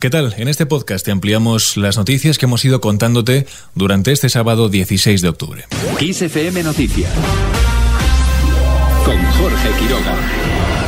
¿Qué 0.00 0.08
tal? 0.08 0.34
En 0.38 0.48
este 0.48 0.64
podcast 0.64 1.04
te 1.04 1.10
ampliamos 1.10 1.76
las 1.76 1.98
noticias 1.98 2.38
que 2.38 2.46
hemos 2.46 2.64
ido 2.64 2.80
contándote 2.80 3.46
durante 3.74 4.12
este 4.12 4.30
sábado 4.30 4.70
16 4.70 5.20
de 5.20 5.28
octubre. 5.28 5.66
XFM 5.98 6.62
Noticias. 6.62 7.12
Con 9.04 9.22
Jorge 9.32 9.68
Quiroga. 9.78 10.79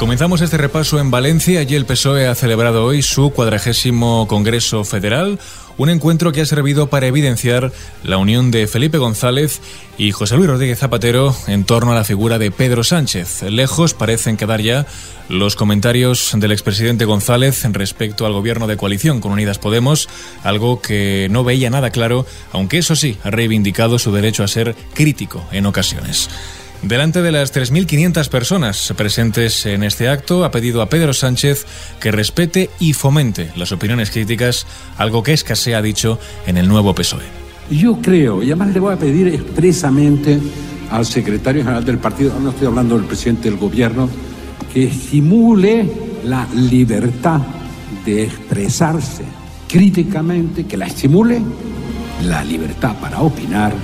Comenzamos 0.00 0.40
este 0.40 0.56
repaso 0.56 0.98
en 0.98 1.10
Valencia. 1.10 1.60
Allí 1.60 1.74
el 1.74 1.84
PSOE 1.84 2.26
ha 2.26 2.34
celebrado 2.34 2.86
hoy 2.86 3.02
su 3.02 3.32
cuadragésimo 3.32 4.26
Congreso 4.28 4.82
Federal, 4.82 5.38
un 5.76 5.90
encuentro 5.90 6.32
que 6.32 6.40
ha 6.40 6.46
servido 6.46 6.88
para 6.88 7.06
evidenciar 7.06 7.70
la 8.02 8.16
unión 8.16 8.50
de 8.50 8.66
Felipe 8.66 8.96
González 8.96 9.60
y 9.98 10.12
José 10.12 10.36
Luis 10.36 10.48
Rodríguez 10.48 10.78
Zapatero 10.78 11.36
en 11.48 11.64
torno 11.64 11.92
a 11.92 11.94
la 11.94 12.04
figura 12.04 12.38
de 12.38 12.50
Pedro 12.50 12.82
Sánchez. 12.82 13.42
Lejos 13.42 13.92
parecen 13.92 14.38
quedar 14.38 14.62
ya 14.62 14.86
los 15.28 15.54
comentarios 15.54 16.32
del 16.34 16.52
expresidente 16.52 17.04
González 17.04 17.62
respecto 17.70 18.24
al 18.24 18.32
gobierno 18.32 18.66
de 18.66 18.78
coalición 18.78 19.20
con 19.20 19.32
Unidas 19.32 19.58
Podemos, 19.58 20.08
algo 20.42 20.80
que 20.80 21.28
no 21.30 21.44
veía 21.44 21.68
nada 21.68 21.90
claro, 21.90 22.24
aunque 22.52 22.78
eso 22.78 22.96
sí, 22.96 23.18
ha 23.22 23.30
reivindicado 23.30 23.98
su 23.98 24.12
derecho 24.12 24.44
a 24.44 24.48
ser 24.48 24.74
crítico 24.94 25.44
en 25.52 25.66
ocasiones. 25.66 26.30
Delante 26.82 27.20
de 27.20 27.30
las 27.30 27.54
3.500 27.54 28.28
personas 28.30 28.94
presentes 28.96 29.66
en 29.66 29.82
este 29.82 30.08
acto, 30.08 30.46
ha 30.46 30.50
pedido 30.50 30.80
a 30.80 30.88
Pedro 30.88 31.12
Sánchez 31.12 31.66
que 32.00 32.10
respete 32.10 32.70
y 32.78 32.94
fomente 32.94 33.50
las 33.54 33.70
opiniones 33.70 34.10
críticas, 34.10 34.66
algo 34.96 35.22
que 35.22 35.34
escasea, 35.34 35.78
ha 35.78 35.82
dicho, 35.82 36.18
en 36.46 36.56
el 36.56 36.68
nuevo 36.68 36.94
PSOE. 36.94 37.24
Yo 37.70 37.98
creo, 38.00 38.42
y 38.42 38.46
además 38.46 38.72
le 38.72 38.80
voy 38.80 38.94
a 38.94 38.98
pedir 38.98 39.28
expresamente 39.28 40.40
al 40.90 41.04
secretario 41.04 41.62
general 41.62 41.84
del 41.84 41.98
partido, 41.98 42.40
no 42.40 42.48
estoy 42.48 42.68
hablando 42.68 42.96
del 42.96 43.06
presidente 43.06 43.50
del 43.50 43.58
gobierno, 43.58 44.08
que 44.72 44.84
estimule 44.84 45.86
la 46.24 46.48
libertad 46.54 47.42
de 48.06 48.24
expresarse 48.24 49.24
críticamente, 49.68 50.64
que 50.64 50.78
la 50.78 50.86
estimule 50.86 51.42
la 52.24 52.42
libertad 52.42 52.96
para 53.00 53.20
opinar 53.20 53.74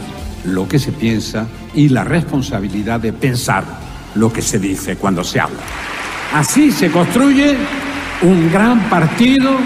lo 0.47 0.67
que 0.67 0.79
se 0.79 0.93
piensa 0.93 1.47
y 1.77 1.91
la 1.91 2.03
responsabilidad 2.03 2.99
de 2.99 3.13
pensar 3.13 3.65
lo 4.17 4.33
que 4.33 4.43
se 4.43 4.59
dice 4.59 4.97
cuando 4.97 5.23
se 5.23 5.39
habla. 5.39 5.61
Así 6.35 6.73
se 6.73 6.91
construye 6.91 7.57
un 8.23 8.51
gran 8.51 8.91
partido 8.91 9.57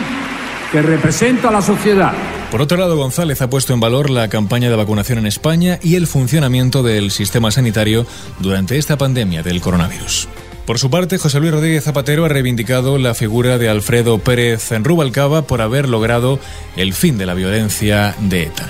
que 0.71 0.83
representa 0.83 1.49
a 1.49 1.53
la 1.53 1.63
sociedad. 1.63 2.13
Por 2.51 2.61
otro 2.61 2.77
lado, 2.77 2.97
González 2.97 3.41
ha 3.43 3.49
puesto 3.49 3.73
en 3.73 3.81
valor 3.81 4.11
la 4.11 4.29
campaña 4.29 4.69
de 4.69 4.77
vacunación 4.77 5.19
en 5.19 5.27
España 5.27 5.79
y 5.83 5.95
el 5.95 6.07
funcionamiento 6.07 6.83
del 6.83 7.13
sistema 7.13 7.51
sanitario 7.53 8.07
durante 8.41 8.77
esta 8.77 8.99
pandemia 8.99 9.43
del 9.43 9.61
coronavirus. 9.61 10.29
Por 10.67 10.79
su 10.79 10.91
parte, 10.91 11.19
José 11.19 11.41
Luis 11.41 11.53
Rodríguez 11.53 11.85
Zapatero 11.85 12.25
ha 12.25 12.29
reivindicado 12.29 12.99
la 12.99 13.15
figura 13.15 13.59
de 13.59 13.69
Alfredo 13.69 14.19
Pérez 14.19 14.73
en 14.73 14.85
Rubalcaba 14.85 15.43
por 15.43 15.63
haber 15.63 15.89
logrado 15.89 16.39
el 16.77 16.93
fin 16.93 17.19
de 17.19 17.27
la 17.27 17.35
violencia 17.35 18.15
de 18.21 18.45
ETA. 18.45 18.69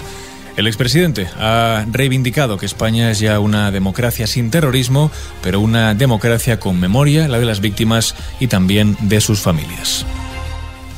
El 0.56 0.66
expresidente 0.66 1.28
ha 1.38 1.86
reivindicado 1.90 2.58
que 2.58 2.66
España 2.66 3.10
es 3.10 3.20
ya 3.20 3.38
una 3.40 3.70
democracia 3.70 4.26
sin 4.26 4.50
terrorismo, 4.50 5.10
pero 5.42 5.60
una 5.60 5.94
democracia 5.94 6.60
con 6.60 6.78
memoria, 6.78 7.28
la 7.28 7.38
de 7.38 7.46
las 7.46 7.60
víctimas 7.60 8.14
y 8.40 8.48
también 8.48 8.96
de 9.00 9.20
sus 9.20 9.40
familias. 9.40 10.04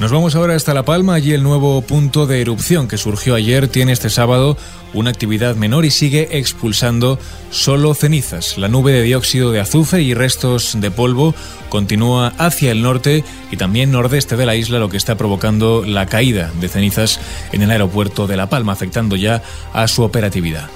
Nos 0.02 0.10
vamos 0.10 0.34
ahora 0.34 0.56
hasta 0.56 0.74
La 0.74 0.84
Palma. 0.84 1.14
Allí 1.14 1.32
el 1.32 1.44
nuevo 1.44 1.80
punto 1.80 2.26
de 2.26 2.40
erupción 2.40 2.88
que 2.88 2.98
surgió 2.98 3.36
ayer 3.36 3.68
tiene 3.68 3.92
este 3.92 4.10
sábado 4.10 4.56
una 4.94 5.10
actividad 5.10 5.54
menor 5.54 5.84
y 5.84 5.92
sigue 5.92 6.38
expulsando 6.38 7.20
solo 7.52 7.94
cenizas. 7.94 8.58
La 8.58 8.66
nube 8.66 8.90
de 8.90 9.02
dióxido 9.02 9.52
de 9.52 9.60
azufre 9.60 10.02
y 10.02 10.12
restos 10.12 10.72
de 10.80 10.90
polvo 10.90 11.36
continúa 11.68 12.32
hacia 12.36 12.72
el 12.72 12.82
norte 12.82 13.22
y 13.52 13.56
también 13.56 13.92
nordeste 13.92 14.36
de 14.36 14.44
la 14.44 14.56
isla, 14.56 14.80
lo 14.80 14.88
que 14.88 14.96
está 14.96 15.14
provocando 15.14 15.84
la 15.86 16.06
caída 16.06 16.50
de 16.60 16.68
cenizas 16.68 17.20
en 17.52 17.62
el 17.62 17.70
aeropuerto 17.70 18.26
de 18.26 18.36
La 18.36 18.48
Palma, 18.48 18.72
afectando 18.72 19.14
ya 19.14 19.40
a 19.72 19.86
su 19.86 20.02
operatividad. 20.02 20.68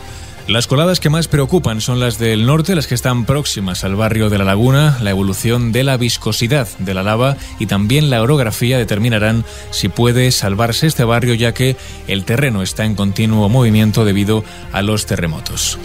Las 0.48 0.69
coladas 0.69 1.00
que 1.00 1.11
más 1.11 1.27
preocupan 1.27 1.80
son 1.80 1.98
las 1.98 2.19
del 2.19 2.46
norte, 2.46 2.77
las 2.77 2.86
que 2.86 2.95
están 2.95 3.24
próximas 3.24 3.83
al 3.83 3.96
barrio 3.96 4.30
de 4.30 4.39
la 4.39 4.45
laguna. 4.45 4.96
La 5.02 5.11
evolución 5.11 5.73
de 5.73 5.83
la 5.83 5.96
viscosidad 5.96 6.68
de 6.79 6.95
la 6.95 7.02
lava 7.02 7.36
y 7.58 7.67
también 7.67 8.11
la 8.11 8.23
orografía 8.23 8.79
determinarán 8.79 9.45
si 9.73 9.89
puede 9.89 10.30
salvarse 10.30 10.86
este 10.86 11.02
barrio 11.02 11.34
ya 11.34 11.52
que 11.52 11.77
el 12.07 12.24
terreno 12.24 12.62
está 12.62 12.84
en 12.84 12.95
continuo 12.95 13.48
movimiento 13.48 14.05
debido 14.05 14.45
a 14.70 14.83
los 14.83 15.07
terremotos. 15.07 15.80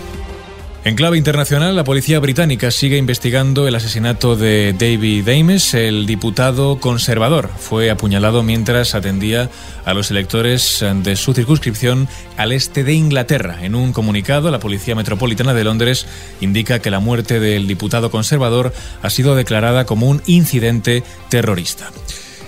En 0.83 0.95
clave 0.95 1.15
internacional, 1.15 1.75
la 1.75 1.83
policía 1.83 2.19
británica 2.19 2.71
sigue 2.71 2.97
investigando 2.97 3.67
el 3.67 3.75
asesinato 3.75 4.35
de 4.35 4.73
David 4.73 5.29
Ames, 5.29 5.75
el 5.75 6.07
diputado 6.07 6.79
conservador. 6.79 7.51
Fue 7.55 7.91
apuñalado 7.91 8.41
mientras 8.41 8.95
atendía 8.95 9.51
a 9.85 9.93
los 9.93 10.09
electores 10.09 10.83
de 11.03 11.15
su 11.15 11.35
circunscripción 11.35 12.07
al 12.35 12.51
este 12.51 12.83
de 12.83 12.93
Inglaterra. 12.93 13.59
En 13.61 13.75
un 13.75 13.93
comunicado, 13.93 14.49
la 14.49 14.59
Policía 14.59 14.95
Metropolitana 14.95 15.53
de 15.53 15.65
Londres 15.65 16.07
indica 16.41 16.79
que 16.79 16.89
la 16.89 16.99
muerte 16.99 17.39
del 17.39 17.67
diputado 17.67 18.09
conservador 18.09 18.73
ha 19.03 19.09
sido 19.11 19.35
declarada 19.35 19.85
como 19.85 20.09
un 20.09 20.23
incidente 20.25 21.03
terrorista. 21.29 21.91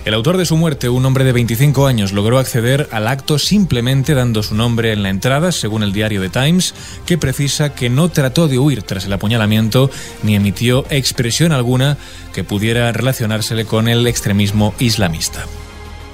El 0.04 0.12
autor 0.12 0.36
de 0.36 0.44
su 0.44 0.58
muerte, 0.58 0.90
un 0.90 1.06
hombre 1.06 1.24
de 1.24 1.32
25 1.32 1.86
años, 1.86 2.12
logró 2.12 2.38
acceder 2.38 2.88
al 2.92 3.08
acto 3.08 3.38
simplemente 3.38 4.12
dando 4.12 4.42
su 4.42 4.54
nombre 4.54 4.92
en 4.92 5.02
la 5.02 5.08
entrada, 5.08 5.50
según 5.50 5.82
el 5.82 5.94
diario 5.94 6.20
The 6.20 6.28
Times, 6.28 6.74
que 7.06 7.16
precisa 7.16 7.74
que 7.74 7.88
no 7.88 8.10
trató 8.10 8.46
de 8.46 8.58
huir 8.58 8.82
tras 8.82 9.06
el 9.06 9.14
apuñalamiento 9.14 9.90
ni 10.22 10.36
emitió 10.36 10.84
expresión 10.90 11.52
alguna 11.52 11.96
que 12.34 12.44
pudiera 12.44 12.92
relacionársele 12.92 13.64
con 13.64 13.88
el 13.88 14.06
extremismo 14.06 14.74
islamista. 14.78 15.46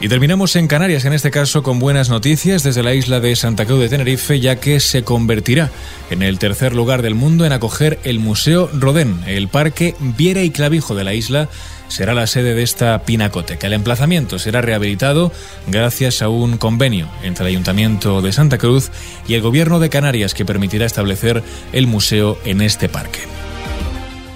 Y 0.02 0.08
terminamos 0.08 0.56
en 0.56 0.66
Canarias, 0.66 1.04
en 1.04 1.12
este 1.12 1.30
caso 1.30 1.62
con 1.62 1.78
buenas 1.78 2.08
noticias 2.08 2.62
desde 2.62 2.82
la 2.82 2.94
isla 2.94 3.20
de 3.20 3.36
Santa 3.36 3.66
Cruz 3.66 3.80
de 3.80 3.90
Tenerife, 3.90 4.40
ya 4.40 4.56
que 4.56 4.80
se 4.80 5.02
convertirá 5.02 5.70
en 6.08 6.22
el 6.22 6.38
tercer 6.38 6.74
lugar 6.74 7.02
del 7.02 7.14
mundo 7.14 7.44
en 7.44 7.52
acoger 7.52 7.98
el 8.04 8.18
Museo 8.18 8.70
Rodén, 8.72 9.20
el 9.26 9.48
parque 9.48 9.94
Viera 10.00 10.42
y 10.42 10.50
Clavijo 10.50 10.94
de 10.94 11.04
la 11.04 11.12
isla 11.12 11.50
será 11.88 12.14
la 12.14 12.26
sede 12.26 12.54
de 12.54 12.62
esta 12.62 13.02
pinacoteca. 13.02 13.66
El 13.66 13.74
emplazamiento 13.74 14.38
será 14.38 14.62
rehabilitado 14.62 15.32
gracias 15.66 16.22
a 16.22 16.30
un 16.30 16.56
convenio 16.56 17.06
entre 17.22 17.44
el 17.44 17.50
Ayuntamiento 17.50 18.22
de 18.22 18.32
Santa 18.32 18.56
Cruz 18.56 18.90
y 19.28 19.34
el 19.34 19.42
Gobierno 19.42 19.80
de 19.80 19.90
Canarias 19.90 20.32
que 20.32 20.46
permitirá 20.46 20.86
establecer 20.86 21.42
el 21.74 21.86
museo 21.86 22.38
en 22.46 22.62
este 22.62 22.88
parque. 22.88 23.39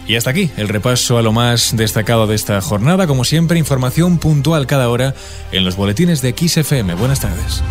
Y 0.07 0.17
hasta 0.17 0.31
aquí 0.31 0.51
el 0.57 0.69
repaso 0.69 1.19
a 1.19 1.23
lo 1.23 1.33
más 1.33 1.77
destacado 1.77 2.27
de 2.27 2.35
esta 2.35 2.61
jornada. 2.61 3.07
Como 3.07 3.25
siempre, 3.25 3.59
información 3.59 4.19
puntual 4.19 4.67
cada 4.67 4.89
hora 4.89 5.15
en 5.53 5.65
los 5.65 5.77
boletines 5.77 6.21
de 6.21 6.35
XFM. 6.37 6.95
Buenas 6.95 7.21
tardes. 7.21 7.63